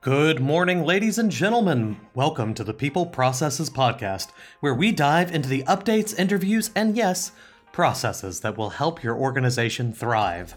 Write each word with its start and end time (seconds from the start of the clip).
Good 0.00 0.38
morning, 0.38 0.84
ladies 0.84 1.18
and 1.18 1.28
gentlemen. 1.28 1.98
Welcome 2.14 2.54
to 2.54 2.62
the 2.62 2.72
People 2.72 3.04
Processes 3.04 3.68
Podcast, 3.68 4.28
where 4.60 4.72
we 4.72 4.92
dive 4.92 5.34
into 5.34 5.48
the 5.48 5.64
updates, 5.64 6.16
interviews, 6.16 6.70
and 6.76 6.96
yes, 6.96 7.32
processes 7.72 8.38
that 8.42 8.56
will 8.56 8.70
help 8.70 9.02
your 9.02 9.16
organization 9.16 9.92
thrive. 9.92 10.54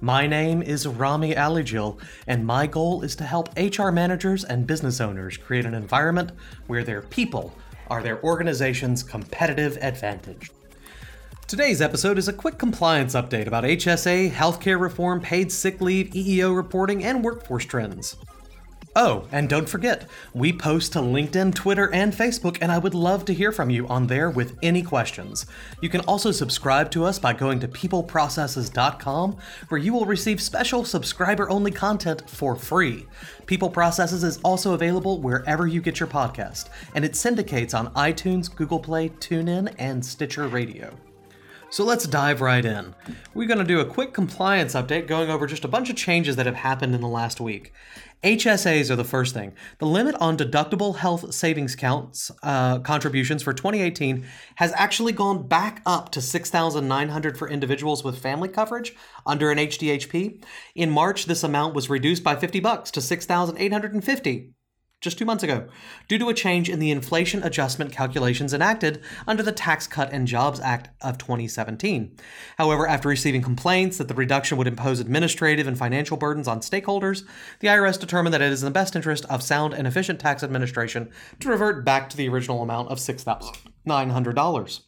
My 0.00 0.28
name 0.28 0.62
is 0.62 0.86
Rami 0.86 1.34
Alijil, 1.34 2.00
and 2.28 2.46
my 2.46 2.68
goal 2.68 3.02
is 3.02 3.16
to 3.16 3.24
help 3.24 3.48
HR 3.58 3.90
managers 3.90 4.44
and 4.44 4.64
business 4.64 5.00
owners 5.00 5.36
create 5.36 5.66
an 5.66 5.74
environment 5.74 6.30
where 6.68 6.84
their 6.84 7.02
people 7.02 7.52
are 7.88 8.00
their 8.00 8.22
organization's 8.22 9.02
competitive 9.02 9.76
advantage. 9.80 10.52
Today's 11.48 11.82
episode 11.82 12.16
is 12.16 12.28
a 12.28 12.32
quick 12.32 12.58
compliance 12.58 13.14
update 13.14 13.48
about 13.48 13.64
HSA, 13.64 14.30
healthcare 14.30 14.78
reform, 14.78 15.20
paid 15.20 15.50
sick 15.50 15.80
leave, 15.80 16.10
EEO 16.10 16.54
reporting, 16.54 17.02
and 17.02 17.24
workforce 17.24 17.64
trends. 17.64 18.14
Oh, 19.00 19.28
and 19.30 19.48
don't 19.48 19.68
forget, 19.68 20.10
we 20.34 20.52
post 20.52 20.92
to 20.94 20.98
LinkedIn, 20.98 21.54
Twitter, 21.54 21.88
and 21.94 22.12
Facebook, 22.12 22.58
and 22.60 22.72
I 22.72 22.78
would 22.78 22.94
love 22.94 23.24
to 23.26 23.32
hear 23.32 23.52
from 23.52 23.70
you 23.70 23.86
on 23.86 24.08
there 24.08 24.28
with 24.28 24.58
any 24.60 24.82
questions. 24.82 25.46
You 25.80 25.88
can 25.88 26.00
also 26.00 26.32
subscribe 26.32 26.90
to 26.90 27.04
us 27.04 27.16
by 27.16 27.32
going 27.32 27.60
to 27.60 27.68
peopleprocesses.com, 27.68 29.36
where 29.68 29.80
you 29.80 29.92
will 29.92 30.04
receive 30.04 30.42
special 30.42 30.84
subscriber 30.84 31.48
only 31.48 31.70
content 31.70 32.28
for 32.28 32.56
free. 32.56 33.06
People 33.46 33.70
Processes 33.70 34.24
is 34.24 34.38
also 34.38 34.74
available 34.74 35.20
wherever 35.20 35.68
you 35.68 35.80
get 35.80 36.00
your 36.00 36.08
podcast, 36.08 36.68
and 36.96 37.04
it 37.04 37.14
syndicates 37.14 37.74
on 37.74 37.94
iTunes, 37.94 38.52
Google 38.52 38.80
Play, 38.80 39.10
TuneIn, 39.10 39.72
and 39.78 40.04
Stitcher 40.04 40.48
Radio. 40.48 40.92
So 41.70 41.84
let's 41.84 42.06
dive 42.06 42.40
right 42.40 42.64
in. 42.64 42.94
We're 43.34 43.46
going 43.46 43.58
to 43.58 43.64
do 43.64 43.80
a 43.80 43.84
quick 43.84 44.14
compliance 44.14 44.74
update 44.74 45.06
going 45.06 45.28
over 45.28 45.46
just 45.46 45.66
a 45.66 45.68
bunch 45.68 45.90
of 45.90 45.96
changes 45.96 46.36
that 46.36 46.46
have 46.46 46.54
happened 46.54 46.94
in 46.94 47.02
the 47.02 47.08
last 47.08 47.42
week. 47.42 47.74
HSAs 48.24 48.90
are 48.90 48.96
the 48.96 49.04
first 49.04 49.34
thing. 49.34 49.52
The 49.78 49.86
limit 49.86 50.14
on 50.14 50.38
deductible 50.38 50.96
health 50.96 51.34
savings 51.34 51.76
counts 51.76 52.30
uh, 52.42 52.78
contributions 52.78 53.42
for 53.42 53.52
2018 53.52 54.24
has 54.56 54.72
actually 54.76 55.12
gone 55.12 55.46
back 55.46 55.82
up 55.84 56.10
to 56.12 56.22
6,900 56.22 57.38
for 57.38 57.48
individuals 57.48 58.02
with 58.02 58.18
family 58.18 58.48
coverage 58.48 58.94
under 59.26 59.50
an 59.50 59.58
HDHP. 59.58 60.42
In 60.74 60.90
March, 60.90 61.26
this 61.26 61.44
amount 61.44 61.74
was 61.74 61.90
reduced 61.90 62.24
by 62.24 62.34
50 62.34 62.60
bucks 62.60 62.90
to 62.92 63.02
6,850 63.02 64.54
just 65.00 65.16
two 65.16 65.24
months 65.24 65.44
ago, 65.44 65.68
due 66.08 66.18
to 66.18 66.28
a 66.28 66.34
change 66.34 66.68
in 66.68 66.80
the 66.80 66.90
inflation 66.90 67.42
adjustment 67.42 67.92
calculations 67.92 68.52
enacted 68.52 69.00
under 69.26 69.42
the 69.42 69.52
Tax 69.52 69.86
Cut 69.86 70.12
and 70.12 70.26
Jobs 70.26 70.58
Act 70.60 70.88
of 71.00 71.18
2017. 71.18 72.16
However, 72.56 72.86
after 72.86 73.08
receiving 73.08 73.42
complaints 73.42 73.98
that 73.98 74.08
the 74.08 74.14
reduction 74.14 74.58
would 74.58 74.66
impose 74.66 74.98
administrative 74.98 75.68
and 75.68 75.78
financial 75.78 76.16
burdens 76.16 76.48
on 76.48 76.60
stakeholders, 76.60 77.22
the 77.60 77.68
IRS 77.68 78.00
determined 78.00 78.34
that 78.34 78.42
it 78.42 78.50
is 78.50 78.62
in 78.62 78.66
the 78.66 78.72
best 78.72 78.96
interest 78.96 79.24
of 79.26 79.42
sound 79.42 79.72
and 79.72 79.86
efficient 79.86 80.18
tax 80.18 80.42
administration 80.42 81.10
to 81.38 81.48
revert 81.48 81.84
back 81.84 82.10
to 82.10 82.16
the 82.16 82.28
original 82.28 82.62
amount 82.62 82.88
of 82.90 82.98
$6,900. 82.98 84.80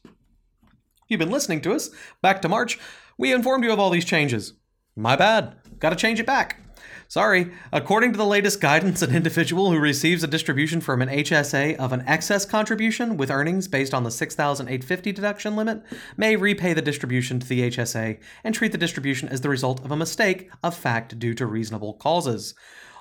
You've 1.09 1.21
been 1.21 1.31
listening 1.31 1.61
to 1.63 1.73
us. 1.73 1.91
Back 2.21 2.43
to 2.43 2.49
March, 2.49 2.79
we 3.17 3.33
informed 3.33 3.65
you 3.65 3.73
of 3.73 3.79
all 3.79 3.91
these 3.91 4.05
changes. 4.05 4.55
My 4.97 5.15
bad. 5.15 5.57
Got 5.79 5.91
to 5.91 5.97
change 5.97 6.21
it 6.21 6.27
back. 6.27 6.61
Sorry. 7.09 7.51
According 7.73 8.13
to 8.13 8.19
the 8.19 8.27
latest 8.27 8.61
guidance, 8.61 9.03
an 9.03 9.15
individual 9.15 9.71
who 9.71 9.79
receives 9.79 10.23
a 10.23 10.29
distribution 10.29 10.81
from 10.81 11.03
an 11.03 11.09
HSA 11.09 11.77
of 11.77 11.93
an 11.93 12.05
excess 12.07 12.45
contribution 12.45 13.17
with 13.17 13.31
earnings 13.31 13.67
based 13.67 13.93
on 13.93 14.05
the 14.05 14.11
6,850 14.11 15.13
deduction 15.13 15.57
limit 15.57 15.83
may 16.17 16.37
repay 16.37 16.73
the 16.73 16.83
distribution 16.83 17.41
to 17.41 17.47
the 17.47 17.71
HSA 17.71 18.19
and 18.45 18.55
treat 18.55 18.73
the 18.73 18.79
distribution 18.79 19.29
as 19.29 19.41
the 19.41 19.49
result 19.49 19.85
of 19.85 19.91
a 19.91 19.97
mistake 19.97 20.51
of 20.63 20.77
fact 20.77 21.19
due 21.19 21.35
to 21.35 21.47
reasonable 21.47 21.95
causes. 21.95 22.55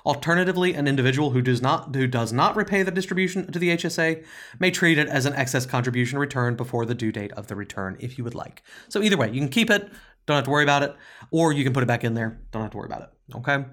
Alternatively, 0.06 0.74
an 0.74 0.88
individual 0.88 1.30
who 1.30 1.42
does 1.42 1.60
not 1.60 1.94
who 1.94 2.06
does 2.06 2.32
not 2.32 2.56
repay 2.56 2.82
the 2.82 2.90
distribution 2.90 3.50
to 3.52 3.58
the 3.58 3.76
HSA 3.76 4.24
may 4.58 4.70
treat 4.70 4.98
it 4.98 5.08
as 5.08 5.26
an 5.26 5.34
excess 5.34 5.66
contribution 5.66 6.18
return 6.18 6.56
before 6.56 6.86
the 6.86 6.94
due 6.94 7.12
date 7.12 7.32
of 7.32 7.48
the 7.48 7.56
return 7.56 7.96
if 8.00 8.16
you 8.16 8.24
would 8.24 8.34
like. 8.34 8.62
So 8.88 9.02
either 9.02 9.16
way, 9.16 9.30
you 9.30 9.40
can 9.40 9.48
keep 9.48 9.70
it, 9.70 9.90
don't 10.30 10.36
have 10.36 10.44
to 10.44 10.50
worry 10.50 10.62
about 10.62 10.82
it, 10.82 10.94
or 11.30 11.52
you 11.52 11.64
can 11.64 11.72
put 11.72 11.82
it 11.82 11.86
back 11.86 12.04
in 12.04 12.14
there, 12.14 12.40
don't 12.52 12.62
have 12.62 12.70
to 12.70 12.76
worry 12.76 12.86
about 12.86 13.02
it. 13.02 13.36
Okay? 13.36 13.64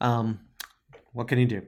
Um, 0.00 0.40
what 1.12 1.28
can 1.28 1.38
you 1.38 1.46
do? 1.46 1.62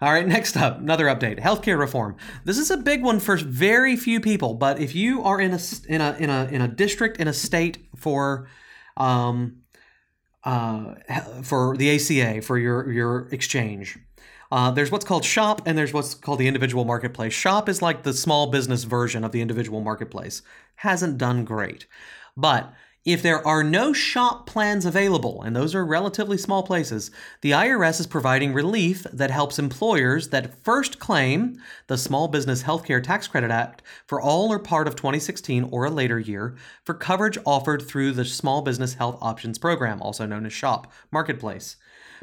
All 0.00 0.12
right, 0.12 0.26
next 0.36 0.56
up, 0.56 0.78
another 0.78 1.06
update: 1.06 1.40
healthcare 1.40 1.78
reform. 1.78 2.16
This 2.44 2.58
is 2.58 2.70
a 2.70 2.76
big 2.76 3.02
one 3.02 3.20
for 3.20 3.36
very 3.36 3.96
few 3.96 4.20
people, 4.20 4.54
but 4.54 4.78
if 4.78 4.94
you 4.94 5.22
are 5.22 5.40
in 5.40 5.52
a 5.52 5.60
in 5.88 6.00
a 6.00 6.16
in 6.18 6.30
a 6.30 6.44
in 6.46 6.60
a 6.62 6.68
district 6.68 7.18
in 7.18 7.28
a 7.28 7.32
state 7.32 7.88
for 7.96 8.48
um, 8.96 9.62
uh, 10.44 10.94
for 11.42 11.76
the 11.76 11.94
ACA 11.94 12.42
for 12.42 12.58
your 12.58 12.92
your 12.92 13.28
exchange, 13.32 13.98
uh, 14.52 14.70
there's 14.70 14.90
what's 14.90 15.04
called 15.04 15.24
shop 15.24 15.62
and 15.66 15.76
there's 15.76 15.92
what's 15.92 16.14
called 16.14 16.38
the 16.38 16.46
individual 16.46 16.84
marketplace. 16.84 17.32
Shop 17.32 17.68
is 17.68 17.82
like 17.82 18.02
the 18.02 18.12
small 18.12 18.48
business 18.48 18.84
version 18.84 19.24
of 19.24 19.32
the 19.32 19.40
individual 19.40 19.80
marketplace. 19.80 20.42
Hasn't 20.76 21.18
done 21.18 21.44
great, 21.44 21.86
but 22.36 22.72
if 23.06 23.22
there 23.22 23.46
are 23.46 23.62
no 23.62 23.92
shop 23.92 24.46
plans 24.46 24.84
available, 24.84 25.40
and 25.42 25.54
those 25.54 25.76
are 25.76 25.86
relatively 25.86 26.36
small 26.36 26.64
places, 26.64 27.12
the 27.40 27.52
IRS 27.52 28.00
is 28.00 28.06
providing 28.08 28.52
relief 28.52 29.06
that 29.12 29.30
helps 29.30 29.60
employers 29.60 30.30
that 30.30 30.62
first 30.64 30.98
claim 30.98 31.56
the 31.86 31.96
Small 31.96 32.26
Business 32.26 32.64
Healthcare 32.64 33.00
Tax 33.00 33.28
Credit 33.28 33.52
Act 33.52 33.80
for 34.08 34.20
all 34.20 34.52
or 34.52 34.58
part 34.58 34.88
of 34.88 34.96
2016 34.96 35.68
or 35.70 35.84
a 35.84 35.90
later 35.90 36.18
year 36.18 36.56
for 36.82 36.94
coverage 36.94 37.38
offered 37.46 37.80
through 37.80 38.10
the 38.10 38.24
Small 38.24 38.60
Business 38.60 38.94
Health 38.94 39.18
Options 39.22 39.56
Program, 39.56 40.02
also 40.02 40.26
known 40.26 40.44
as 40.44 40.52
SHOP 40.52 40.92
Marketplace 41.12 41.76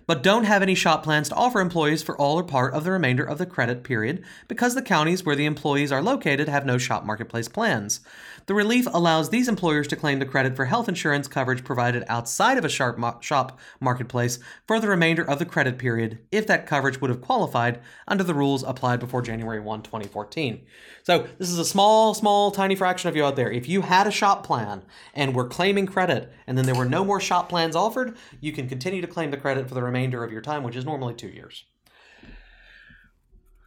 but 0.05 0.23
don't 0.23 0.45
have 0.45 0.61
any 0.61 0.75
shop 0.75 1.03
plans 1.03 1.29
to 1.29 1.35
offer 1.35 1.59
employees 1.59 2.03
for 2.03 2.17
all 2.17 2.37
or 2.37 2.43
part 2.43 2.73
of 2.73 2.83
the 2.83 2.91
remainder 2.91 3.23
of 3.23 3.37
the 3.37 3.45
credit 3.45 3.83
period 3.83 4.23
because 4.47 4.75
the 4.75 4.81
counties 4.81 5.23
where 5.23 5.35
the 5.35 5.45
employees 5.45 5.91
are 5.91 6.01
located 6.01 6.49
have 6.49 6.65
no 6.65 6.77
shop 6.77 7.05
marketplace 7.05 7.47
plans. 7.47 8.01
The 8.45 8.53
relief 8.53 8.87
allows 8.93 9.29
these 9.29 9.47
employers 9.47 9.87
to 9.87 9.95
claim 9.95 10.19
the 10.19 10.25
credit 10.25 10.55
for 10.55 10.65
health 10.65 10.89
insurance 10.89 11.29
coverage 11.29 11.63
provided 11.63 12.03
outside 12.09 12.57
of 12.57 12.65
a 12.65 12.69
shop 12.69 13.59
marketplace 13.79 14.37
for 14.67 14.81
the 14.81 14.89
remainder 14.89 15.23
of 15.23 15.39
the 15.39 15.45
credit 15.45 15.77
period 15.77 16.19
if 16.29 16.45
that 16.47 16.67
coverage 16.67 16.99
would 16.99 17.09
have 17.09 17.21
qualified 17.21 17.79
under 18.05 18.23
the 18.23 18.33
rules 18.33 18.63
applied 18.63 18.99
before 18.99 19.21
January 19.21 19.61
1, 19.61 19.83
2014. 19.83 20.65
So, 21.03 21.27
this 21.37 21.49
is 21.49 21.57
a 21.57 21.63
small, 21.63 22.13
small, 22.13 22.51
tiny 22.51 22.75
fraction 22.75 23.07
of 23.07 23.15
you 23.15 23.23
out 23.23 23.37
there. 23.37 23.51
If 23.51 23.69
you 23.69 23.81
had 23.81 24.07
a 24.07 24.11
shop 24.11 24.45
plan 24.45 24.83
and 25.13 25.33
were 25.33 25.47
claiming 25.47 25.85
credit 25.85 26.33
and 26.45 26.57
then 26.57 26.65
there 26.65 26.75
were 26.75 26.85
no 26.85 27.05
more 27.05 27.21
shop 27.21 27.47
plans 27.47 27.77
offered, 27.77 28.17
you 28.41 28.51
can 28.51 28.67
continue 28.67 28.99
to 28.99 29.07
claim 29.07 29.31
the 29.31 29.37
credit 29.37 29.69
for 29.69 29.75
the 29.75 29.83
remainder 29.83 30.21
of 30.21 30.33
your 30.33 30.41
time, 30.41 30.63
which 30.63 30.75
is 30.75 30.83
normally 30.83 31.13
two 31.13 31.29
years. 31.29 31.63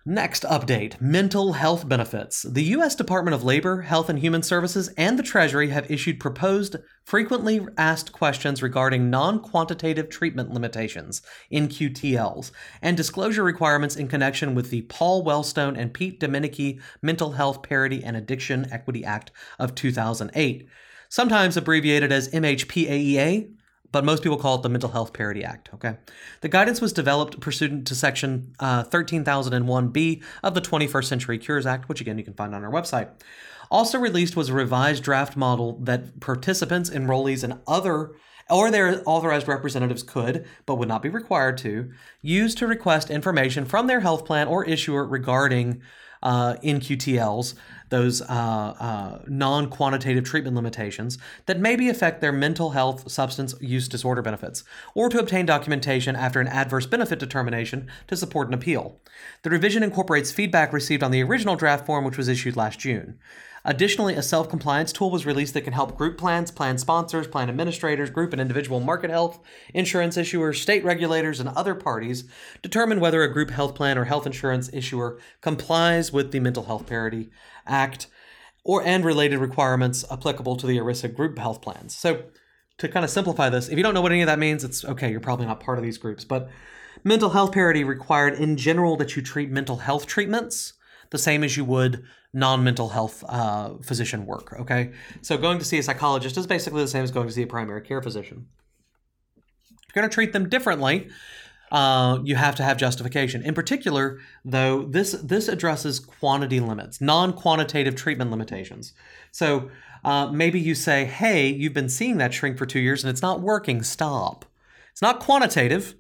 Next 0.09 0.45
update 0.45 1.01
mental 1.01 1.55
health 1.55 1.89
benefits. 1.89 2.43
The 2.43 2.63
U.S. 2.63 2.95
Department 2.95 3.35
of 3.35 3.43
Labor, 3.43 3.83
Health 3.83 4.09
and 4.09 4.21
Human 4.21 4.45
Services, 4.45 4.87
and 4.97 5.19
the 5.19 5.23
Treasury 5.25 5.71
have 5.71 5.91
issued 5.91 6.21
proposed 6.21 6.77
frequently 7.03 7.67
asked 7.77 8.13
questions 8.13 8.63
regarding 8.63 9.11
non 9.11 9.41
quantitative 9.41 10.09
treatment 10.09 10.53
limitations, 10.53 11.23
NQTLs, 11.53 12.53
and 12.81 12.97
disclosure 12.97 13.43
requirements 13.43 13.97
in 13.97 14.07
connection 14.07 14.55
with 14.55 14.71
the 14.71 14.83
Paul 14.83 15.25
Wellstone 15.25 15.77
and 15.77 15.93
Pete 15.93 16.21
Domenici 16.21 16.81
Mental 17.03 17.33
Health 17.33 17.65
Parity 17.65 18.05
and 18.05 18.17
Addiction 18.17 18.71
Equity 18.71 19.05
Act 19.05 19.33
of 19.59 19.75
2008, 19.75 20.69
sometimes 21.09 21.57
abbreviated 21.57 22.13
as 22.13 22.29
MHPAEA 22.29 23.56
but 23.97 24.05
most 24.05 24.23
people 24.23 24.37
call 24.37 24.57
it 24.57 24.63
the 24.63 24.69
Mental 24.69 24.91
Health 24.91 25.15
Parity 25.15 25.43
Act. 25.43 25.71
Okay, 25.73 25.97
the 26.43 26.51
guidance 26.51 26.83
was 26.83 26.93
developed 26.93 27.41
pursuant 27.41 27.87
to 27.87 27.95
Section 27.95 28.53
uh, 28.61 28.85
13001B 28.85 30.23
of 30.43 30.53
the 30.53 30.61
21st 30.61 31.05
Century 31.07 31.39
Cures 31.39 31.65
Act, 31.65 31.89
which 31.89 32.03
again 32.03 32.19
you 32.19 32.25
can 32.25 32.35
find 32.35 32.55
on 32.55 32.63
our 32.63 32.71
website. 32.71 33.09
Also 33.71 33.99
released 33.99 34.37
was 34.37 34.51
a 34.51 34.53
revised 34.53 35.03
draft 35.03 35.35
model 35.35 35.79
that 35.79 36.21
participants, 36.21 36.91
enrollees, 36.91 37.43
and 37.43 37.59
other 37.67 38.13
or 38.51 38.71
their 38.71 39.03
authorized 39.07 39.49
representatives 39.49 40.03
could, 40.03 40.45
but 40.67 40.75
would 40.75 40.89
not 40.89 41.01
be 41.01 41.09
required 41.09 41.57
to, 41.57 41.91
use 42.21 42.55
to 42.57 42.67
request 42.67 43.09
information 43.09 43.65
from 43.65 43.87
their 43.87 44.01
health 44.01 44.27
plan 44.27 44.47
or 44.47 44.63
issuer 44.67 45.07
regarding 45.07 45.81
uh, 46.23 46.57
NQTLs 46.63 47.55
those 47.89 48.23
uh, 48.23 48.25
uh, 48.25 49.19
non 49.27 49.69
quantitative 49.71 50.25
treatment 50.25 50.57
limitations 50.57 51.19
that 51.47 51.61
maybe 51.61 51.89
affect 51.89 52.21
their 52.21 52.33
mental 52.33 52.71
health 52.71 53.11
substance 53.11 53.55
use 53.61 53.89
disorder 53.89 54.23
benefits, 54.23 54.65
or 54.95 55.09
to 55.09 55.19
obtain 55.19 55.47
documentation 55.47 56.17
after 56.17 56.41
an 56.41 56.49
adverse 56.49 56.87
benefit 56.87 57.19
determination 57.19 57.89
to 58.07 58.17
support 58.17 58.49
an 58.49 58.55
appeal. 58.55 59.01
The 59.43 59.51
revision 59.51 59.83
incorporates 59.83 60.33
feedback 60.33 60.73
received 60.73 61.03
on 61.03 61.11
the 61.11 61.23
original 61.23 61.57
draft 61.57 61.87
form, 61.87 62.05
which 62.05 62.19
was 62.19 62.29
issued 62.29 62.57
last 62.57 62.79
June. 62.79 63.19
Additionally, 63.69 64.15
a 64.15 64.23
self 64.23 64.49
compliance 64.49 64.93
tool 64.93 65.11
was 65.11 65.27
released 65.27 65.53
that 65.55 65.63
can 65.63 65.73
help 65.73 65.99
group 65.99 66.17
plans, 66.17 66.53
plan 66.53 66.79
sponsors, 66.79 67.27
plan 67.27 67.49
administrators, 67.49 68.11
group 68.11 68.33
and 68.33 68.41
individual 68.41 68.79
market 68.79 69.11
health, 69.11 69.41
insurance 69.75 70.17
issuers, 70.17 70.63
state 70.63 70.85
regulators, 70.85 71.41
and 71.41 71.49
other 71.49 71.75
parties 71.75 72.25
determine 72.63 73.01
whether 73.01 73.25
a 73.25 73.33
group 73.33 73.51
health 73.51 73.75
plan 73.75 73.99
or 73.99 74.05
health 74.05 74.25
insurance 74.25 74.71
issuer 74.73 75.19
complies 75.41 76.13
with 76.13 76.31
the 76.31 76.39
Mental 76.39 76.63
Health 76.63 76.87
Parity 76.87 77.29
Act 77.67 78.07
or 78.63 78.85
and 78.85 79.05
related 79.05 79.39
requirements 79.39 80.05
applicable 80.13 80.55
to 80.57 80.67
the 80.67 80.79
ERISA 80.79 81.13
group 81.13 81.37
health 81.37 81.61
plans. 81.61 81.95
So, 81.97 82.23
to 82.79 82.89
kind 82.89 83.05
of 83.05 83.11
simplify 83.11 83.49
this, 83.49 83.69
if 83.69 83.77
you 83.77 83.83
don't 83.83 83.95
know 83.95 84.01
what 84.01 84.13
any 84.13 84.23
of 84.23 84.29
that 84.29 84.39
means, 84.39 84.63
it's 84.63 84.85
okay, 84.85 85.11
you're 85.11 85.19
probably 85.19 85.47
not 85.47 85.59
part 85.59 85.79
of 85.79 85.85
these 85.85 85.99
groups. 85.99 86.25
But 86.25 86.49
mental 87.03 87.31
health 87.31 87.51
parity 87.51 87.83
required 87.83 88.35
in 88.35 88.57
general 88.57 88.97
that 88.99 89.17
you 89.17 89.23
treat 89.23 89.51
mental 89.51 89.79
health 89.79 90.07
treatments 90.07 90.75
the 91.11 91.19
same 91.19 91.45
as 91.45 91.57
you 91.57 91.65
would 91.65 92.05
non-mental 92.33 92.91
health 92.91 93.25
uh, 93.29 93.75
physician 93.83 94.27
work. 94.27 94.55
Okay, 94.61 94.93
so 95.23 95.39
going 95.39 95.59
to 95.59 95.65
see 95.65 95.79
a 95.79 95.83
psychologist 95.83 96.37
is 96.37 96.47
basically 96.47 96.83
the 96.83 96.89
same 96.89 97.03
as 97.03 97.11
going 97.11 97.27
to 97.27 97.33
see 97.33 97.43
a 97.43 97.47
primary 97.47 97.83
care 97.83 98.03
physician. 98.03 98.47
If 99.37 99.95
you're 99.95 100.03
going 100.03 100.11
to 100.11 100.15
treat 100.15 100.33
them 100.33 100.49
differently, 100.49 101.09
uh, 101.73 102.19
you 102.25 102.37
have 102.37 102.55
to 102.57 102.63
have 102.63 102.77
justification. 102.77 103.43
In 103.43 103.55
particular, 103.55 104.21
though, 104.45 104.83
this 104.83 105.13
this 105.13 105.49
addresses 105.49 105.99
quantity 105.99 106.61
limits, 106.61 107.01
non-quantitative 107.01 107.97
treatment 107.97 108.31
limitations. 108.31 108.93
So 109.33 109.71
uh, 110.05 110.31
maybe 110.31 110.61
you 110.61 110.75
say, 110.75 111.05
"Hey, 111.05 111.49
you've 111.49 111.75
been 111.75 111.89
seeing 111.89 112.19
that 112.19 112.35
shrink 112.35 112.59
for 112.59 112.67
two 112.67 112.81
years 112.81 113.03
and 113.03 113.11
it's 113.11 113.23
not 113.23 113.41
working. 113.41 113.83
Stop." 113.83 114.45
It's 114.93 115.03
not 115.03 115.21
quantitative. 115.21 115.95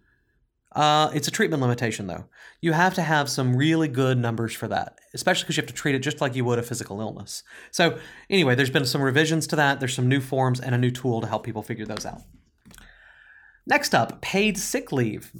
Uh, 0.76 1.10
it's 1.14 1.26
a 1.26 1.30
treatment 1.30 1.62
limitation, 1.62 2.06
though. 2.06 2.26
You 2.60 2.72
have 2.72 2.92
to 2.94 3.02
have 3.02 3.30
some 3.30 3.56
really 3.56 3.88
good 3.88 4.18
numbers 4.18 4.52
for 4.54 4.68
that, 4.68 4.98
especially 5.14 5.44
because 5.44 5.56
you 5.56 5.62
have 5.62 5.68
to 5.68 5.74
treat 5.74 5.94
it 5.94 6.00
just 6.00 6.20
like 6.20 6.36
you 6.36 6.44
would 6.44 6.58
a 6.58 6.62
physical 6.62 7.00
illness. 7.00 7.42
So, 7.70 7.98
anyway, 8.28 8.54
there's 8.54 8.70
been 8.70 8.84
some 8.84 9.00
revisions 9.00 9.46
to 9.48 9.56
that. 9.56 9.80
There's 9.80 9.94
some 9.94 10.06
new 10.06 10.20
forms 10.20 10.60
and 10.60 10.74
a 10.74 10.78
new 10.78 10.90
tool 10.90 11.22
to 11.22 11.26
help 11.26 11.44
people 11.44 11.62
figure 11.62 11.86
those 11.86 12.04
out. 12.04 12.20
Next 13.66 13.94
up, 13.94 14.20
paid 14.20 14.58
sick 14.58 14.92
leave. 14.92 15.32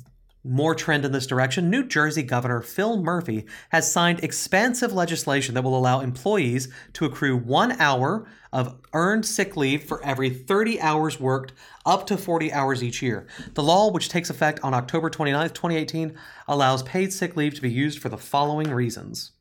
More 0.49 0.77
trend 0.77 1.05
in 1.05 1.11
this 1.11 1.27
direction. 1.27 1.71
New 1.71 1.85
Jersey 1.85 2.23
Governor 2.23 2.61
Phil 2.61 3.03
Murphy 3.03 3.47
has 3.71 3.91
signed 3.91 4.23
expansive 4.23 4.93
legislation 4.93 5.55
that 5.55 5.63
will 5.63 5.77
allow 5.77 6.01
employees 6.01 6.69
to 6.93 7.05
accrue 7.05 7.37
one 7.37 7.73
hour 7.81 8.29
of 8.53 8.79
earned 8.93 9.27
sick 9.27 9.57
leave 9.57 9.83
for 9.83 10.03
every 10.05 10.31
30 10.31 10.81
hours 10.81 11.19
worked, 11.19 11.53
up 11.85 12.07
to 12.07 12.17
40 12.17 12.53
hours 12.53 12.85
each 12.85 13.03
year. 13.03 13.27
The 13.55 13.63
law, 13.63 13.91
which 13.91 14.09
takes 14.09 14.31
effect 14.31 14.61
on 14.63 14.73
October 14.73 15.11
29, 15.11 15.49
2018, 15.49 16.17
allows 16.47 16.85
paid 16.85 17.13
sick 17.13 17.37
leave 17.37 17.55
to 17.55 17.63
be 17.63 17.71
used 17.71 17.99
for 17.99 18.09
the 18.09 18.17
following 18.17 18.71
reasons 18.71 19.33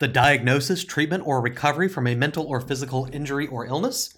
the 0.00 0.08
diagnosis, 0.08 0.84
treatment, 0.84 1.24
or 1.24 1.40
recovery 1.40 1.88
from 1.88 2.08
a 2.08 2.16
mental 2.16 2.44
or 2.44 2.60
physical 2.60 3.08
injury 3.12 3.46
or 3.46 3.64
illness, 3.66 4.12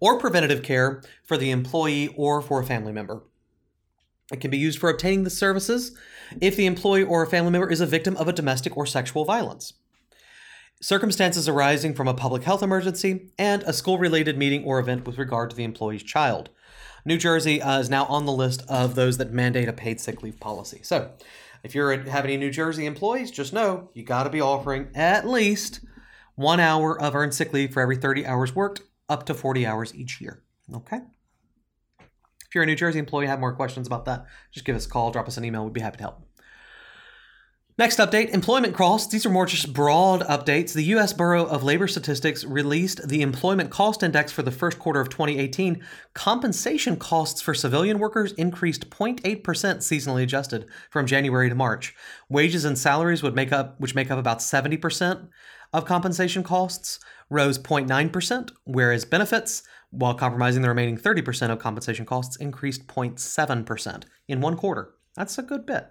or 0.00 0.18
preventative 0.18 0.62
care 0.62 1.02
for 1.22 1.36
the 1.36 1.52
employee 1.52 2.12
or 2.16 2.42
for 2.42 2.60
a 2.60 2.66
family 2.66 2.92
member. 2.92 3.22
It 4.32 4.40
can 4.40 4.50
be 4.50 4.58
used 4.58 4.78
for 4.78 4.90
obtaining 4.90 5.24
the 5.24 5.30
services 5.30 5.96
if 6.40 6.56
the 6.56 6.66
employee 6.66 7.02
or 7.02 7.22
a 7.22 7.26
family 7.26 7.50
member 7.50 7.70
is 7.70 7.80
a 7.80 7.86
victim 7.86 8.16
of 8.16 8.28
a 8.28 8.32
domestic 8.32 8.76
or 8.76 8.86
sexual 8.86 9.24
violence. 9.24 9.72
Circumstances 10.80 11.48
arising 11.48 11.94
from 11.94 12.08
a 12.08 12.14
public 12.14 12.44
health 12.44 12.62
emergency 12.62 13.30
and 13.38 13.62
a 13.64 13.72
school 13.72 13.98
related 13.98 14.38
meeting 14.38 14.64
or 14.64 14.78
event 14.78 15.04
with 15.04 15.18
regard 15.18 15.50
to 15.50 15.56
the 15.56 15.64
employee's 15.64 16.02
child. 16.02 16.48
New 17.04 17.18
Jersey 17.18 17.60
uh, 17.60 17.78
is 17.78 17.90
now 17.90 18.04
on 18.06 18.24
the 18.24 18.32
list 18.32 18.62
of 18.68 18.94
those 18.94 19.18
that 19.18 19.32
mandate 19.32 19.68
a 19.68 19.72
paid 19.72 20.00
sick 20.00 20.22
leave 20.22 20.40
policy. 20.40 20.80
So, 20.82 21.10
if 21.62 21.74
you 21.74 21.86
have 21.86 22.24
any 22.24 22.38
New 22.38 22.50
Jersey 22.50 22.86
employees, 22.86 23.30
just 23.30 23.52
know 23.52 23.90
you 23.92 24.02
got 24.02 24.24
to 24.24 24.30
be 24.30 24.40
offering 24.40 24.88
at 24.94 25.28
least 25.28 25.80
one 26.34 26.60
hour 26.60 26.98
of 26.98 27.14
earned 27.14 27.34
sick 27.34 27.52
leave 27.52 27.74
for 27.74 27.82
every 27.82 27.96
30 27.96 28.24
hours 28.24 28.54
worked, 28.54 28.80
up 29.10 29.26
to 29.26 29.34
40 29.34 29.66
hours 29.66 29.94
each 29.94 30.20
year. 30.20 30.42
Okay? 30.74 31.00
If 32.50 32.56
you're 32.56 32.64
a 32.64 32.66
New 32.66 32.74
Jersey 32.74 32.98
employee 32.98 33.26
and 33.26 33.30
have 33.30 33.38
more 33.38 33.54
questions 33.54 33.86
about 33.86 34.06
that, 34.06 34.26
just 34.50 34.66
give 34.66 34.74
us 34.74 34.84
a 34.84 34.88
call, 34.88 35.12
drop 35.12 35.28
us 35.28 35.36
an 35.36 35.44
email. 35.44 35.62
We'd 35.62 35.72
be 35.72 35.80
happy 35.80 35.98
to 35.98 36.02
help. 36.02 36.26
Next 37.78 37.98
update 37.98 38.30
employment 38.30 38.74
costs. 38.74 39.12
These 39.12 39.24
are 39.24 39.30
more 39.30 39.46
just 39.46 39.72
broad 39.72 40.22
updates. 40.22 40.72
The 40.72 40.82
U.S. 40.86 41.12
Bureau 41.12 41.46
of 41.46 41.62
Labor 41.62 41.86
Statistics 41.86 42.44
released 42.44 43.06
the 43.08 43.22
Employment 43.22 43.70
Cost 43.70 44.02
Index 44.02 44.32
for 44.32 44.42
the 44.42 44.50
first 44.50 44.80
quarter 44.80 45.00
of 45.00 45.10
2018. 45.10 45.80
Compensation 46.12 46.96
costs 46.96 47.40
for 47.40 47.54
civilian 47.54 48.00
workers 48.00 48.32
increased 48.32 48.90
0.8% 48.90 49.22
seasonally 49.42 50.24
adjusted 50.24 50.66
from 50.90 51.06
January 51.06 51.48
to 51.48 51.54
March. 51.54 51.94
Wages 52.28 52.64
and 52.64 52.76
salaries 52.76 53.22
would 53.22 53.36
make 53.36 53.52
up, 53.52 53.78
which 53.80 53.94
make 53.94 54.10
up 54.10 54.18
about 54.18 54.40
70% 54.40 55.28
of 55.72 55.84
compensation 55.84 56.42
costs, 56.42 56.98
rose 57.30 57.58
0.9%, 57.60 58.50
whereas 58.64 59.04
benefits, 59.04 59.62
while 59.90 60.14
compromising 60.14 60.62
the 60.62 60.68
remaining 60.68 60.96
30% 60.96 61.50
of 61.50 61.58
compensation 61.58 62.06
costs, 62.06 62.36
increased 62.36 62.86
0.7% 62.86 64.04
in 64.28 64.40
one 64.40 64.56
quarter. 64.56 64.94
That's 65.16 65.38
a 65.38 65.42
good 65.42 65.66
bit. 65.66 65.88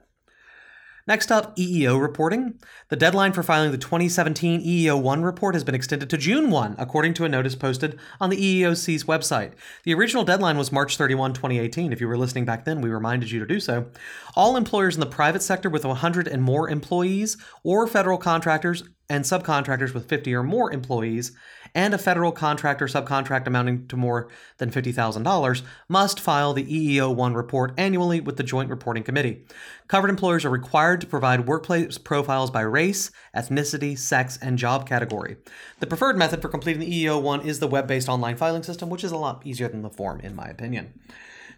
Next 1.10 1.32
up, 1.32 1.56
EEO 1.56 2.00
reporting. 2.00 2.60
The 2.90 2.96
deadline 2.96 3.34
for 3.34 3.42
filing 3.42 3.72
the 3.72 3.80
2017 3.80 4.62
EEO 4.62 5.02
1 5.02 5.24
report 5.24 5.56
has 5.56 5.64
been 5.64 5.74
extended 5.74 6.08
to 6.12 6.18
June 6.18 6.52
1, 6.52 6.76
according 6.78 7.16
to 7.16 7.26
a 7.26 7.30
notice 7.30 7.56
posted 7.56 7.98
on 8.22 8.30
the 8.30 8.38
EEOC's 8.38 9.06
website. 9.06 9.54
The 9.86 9.94
original 9.96 10.24
deadline 10.24 10.56
was 10.56 10.72
March 10.72 10.98
31, 10.98 11.34
2018. 11.34 11.92
If 11.92 12.00
you 12.00 12.08
were 12.08 12.16
listening 12.16 12.46
back 12.46 12.64
then, 12.64 12.80
we 12.80 12.92
reminded 12.92 13.32
you 13.32 13.40
to 13.40 13.48
do 13.48 13.60
so. 13.60 13.88
All 14.36 14.56
employers 14.56 14.94
in 14.94 15.00
the 15.00 15.08
private 15.08 15.42
sector 15.42 15.68
with 15.68 15.84
100 15.84 16.28
and 16.28 16.44
more 16.44 16.70
employees, 16.70 17.38
or 17.64 17.88
federal 17.88 18.20
contractors 18.20 18.84
and 19.10 19.24
subcontractors 19.24 19.96
with 19.96 20.08
50 20.08 20.36
or 20.36 20.44
more 20.44 20.72
employees, 20.72 21.32
and 21.74 21.94
a 21.94 21.98
federal 21.98 22.32
contractor 22.32 22.86
subcontract 22.86 23.48
amounting 23.48 23.88
to 23.88 23.96
more 23.96 24.30
than 24.58 24.72
$50,000 24.72 25.62
must 25.88 26.20
file 26.20 26.54
the 26.54 26.66
EEO 26.66 27.14
1 27.14 27.34
report 27.34 27.74
annually 27.78 28.20
with 28.20 28.38
the 28.38 28.44
Joint 28.44 28.70
Reporting 28.70 29.04
Committee. 29.04 29.46
Covered 29.88 30.10
employers 30.10 30.46
are 30.46 30.50
required 30.50 31.02
to 31.02 31.08
provide 31.08 31.48
workplace 31.48 31.98
profiles 31.98 32.52
by 32.52 32.62
race, 32.62 33.12
ethnicity, 33.36 33.98
sex, 33.98 34.38
and 34.42 34.58
job 34.58 34.88
category. 34.88 35.38
The 35.80 35.88
preferred 35.88 36.18
method 36.18 36.42
for 36.42 36.50
completing 36.50 36.82
the 36.82 37.06
EEO 37.06 37.22
1 37.22 37.42
is 37.42 37.60
the 37.60 37.68
web 37.68 37.88
based 37.88 38.10
online 38.10 38.38
filing 38.38 38.64
system, 38.64 38.90
which 38.90 39.04
is 39.04 39.12
a 39.12 39.18
lot 39.18 39.46
easier 39.46 39.68
than 39.68 39.82
the 39.82 39.90
form, 39.90 40.20
in 40.22 40.36
my 40.36 40.48
opinion. 40.48 40.94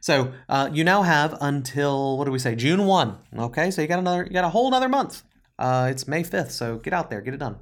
So 0.02 0.34
uh, 0.50 0.70
you 0.74 0.84
now 0.84 1.04
have 1.04 1.38
until 1.42 2.18
what 2.18 2.26
do 2.26 2.32
we 2.32 2.40
say, 2.40 2.56
June 2.56 2.86
one? 2.86 3.18
Okay, 3.38 3.70
so 3.70 3.82
you 3.82 3.88
got 3.88 4.00
another, 4.00 4.24
you 4.24 4.32
got 4.32 4.44
a 4.44 4.50
whole 4.50 4.68
another 4.68 4.90
month. 4.90 5.24
Uh, 5.60 5.90
it's 5.92 6.08
May 6.08 6.24
fifth, 6.24 6.52
so 6.52 6.78
get 6.78 6.92
out 6.92 7.12
there, 7.12 7.22
get 7.22 7.36
it 7.36 7.40
done. 7.40 7.60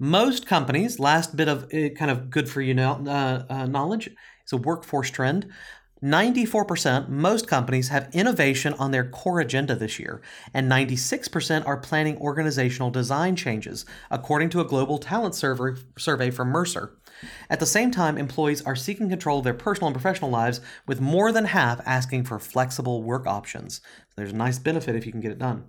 Most 0.00 0.46
companies, 0.46 1.00
last 1.00 1.34
bit 1.34 1.48
of 1.48 1.64
uh, 1.74 1.88
kind 1.90 2.10
of 2.10 2.30
good 2.30 2.48
for 2.48 2.60
you 2.60 2.72
know, 2.72 3.02
uh, 3.04 3.44
uh, 3.50 3.66
knowledge, 3.66 4.06
is 4.06 4.52
a 4.52 4.56
workforce 4.56 5.10
trend. 5.10 5.50
94%, 6.04 7.08
most 7.08 7.48
companies 7.48 7.88
have 7.88 8.08
innovation 8.12 8.72
on 8.74 8.92
their 8.92 9.08
core 9.08 9.40
agenda 9.40 9.74
this 9.74 9.98
year, 9.98 10.22
and 10.54 10.70
96% 10.70 11.66
are 11.66 11.76
planning 11.76 12.16
organizational 12.18 12.90
design 12.90 13.34
changes, 13.34 13.84
according 14.08 14.50
to 14.50 14.60
a 14.60 14.64
global 14.64 14.98
talent 14.98 15.34
survey, 15.34 15.80
survey 15.98 16.30
from 16.30 16.50
Mercer. 16.50 16.96
At 17.50 17.58
the 17.58 17.66
same 17.66 17.90
time, 17.90 18.16
employees 18.16 18.62
are 18.62 18.76
seeking 18.76 19.08
control 19.08 19.38
of 19.38 19.44
their 19.44 19.54
personal 19.54 19.88
and 19.88 19.96
professional 19.96 20.30
lives, 20.30 20.60
with 20.86 21.00
more 21.00 21.32
than 21.32 21.46
half 21.46 21.80
asking 21.84 22.22
for 22.22 22.38
flexible 22.38 23.02
work 23.02 23.26
options. 23.26 23.80
There's 24.16 24.32
a 24.32 24.36
nice 24.36 24.60
benefit 24.60 24.94
if 24.94 25.04
you 25.04 25.10
can 25.10 25.20
get 25.20 25.32
it 25.32 25.40
done. 25.40 25.64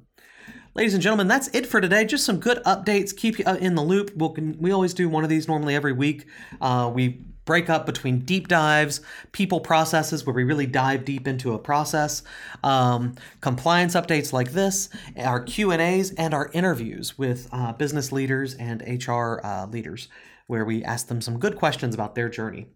Ladies 0.80 0.94
and 0.94 1.04
gentlemen, 1.04 1.28
that's 1.28 1.50
it 1.50 1.66
for 1.66 1.82
today. 1.82 2.06
Just 2.06 2.24
some 2.24 2.40
good 2.40 2.64
updates. 2.64 3.14
Keep 3.14 3.40
you 3.40 3.44
uh, 3.46 3.56
in 3.56 3.76
the 3.76 3.82
loop. 3.82 4.16
We'll, 4.16 4.34
we 4.58 4.72
always 4.72 4.94
do 4.94 5.10
one 5.10 5.26
of 5.26 5.30
these 5.30 5.46
normally 5.46 5.76
every 5.76 5.92
week. 5.92 6.26
Uh, 6.62 6.90
we 6.96 7.22
break 7.44 7.70
up 7.70 7.86
between 7.86 8.20
deep 8.20 8.48
dives, 8.48 9.02
people 9.34 9.60
processes 9.60 10.26
where 10.26 10.34
we 10.34 10.46
really 10.46 10.66
dive 10.66 11.04
deep 11.04 11.28
into 11.28 11.52
a 11.54 11.60
process, 11.60 12.24
um, 12.64 13.16
compliance 13.42 13.94
updates 13.94 14.32
like 14.32 14.54
this, 14.54 14.88
our 15.18 15.42
Q 15.42 15.72
and 15.72 15.82
A's, 15.82 16.14
and 16.14 16.34
our 16.34 16.50
interviews 16.54 17.18
with 17.18 17.50
uh, 17.52 17.74
business 17.74 18.14
leaders 18.14 18.54
and 18.54 18.82
HR 18.82 19.42
uh, 19.44 19.66
leaders, 19.66 20.08
where 20.48 20.64
we 20.64 20.82
ask 20.86 21.08
them 21.08 21.20
some 21.20 21.40
good 21.40 21.58
questions 21.58 21.94
about 21.94 22.16
their 22.16 22.30
journey. 22.30 22.68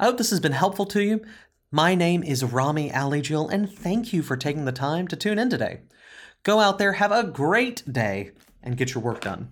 I 0.00 0.06
hope 0.06 0.18
this 0.18 0.30
has 0.30 0.40
been 0.40 0.50
helpful 0.50 0.86
to 0.86 1.04
you. 1.04 1.24
My 1.70 1.94
name 1.94 2.24
is 2.24 2.42
Rami 2.42 2.90
Alijil, 2.90 3.48
and 3.48 3.70
thank 3.70 4.12
you 4.12 4.24
for 4.24 4.36
taking 4.36 4.64
the 4.64 4.72
time 4.72 5.06
to 5.06 5.14
tune 5.14 5.38
in 5.38 5.50
today. 5.50 5.82
Go 6.44 6.60
out 6.60 6.78
there, 6.78 6.92
have 6.92 7.10
a 7.10 7.24
great 7.24 7.82
day, 7.90 8.30
and 8.62 8.76
get 8.76 8.94
your 8.94 9.02
work 9.02 9.22
done. 9.22 9.48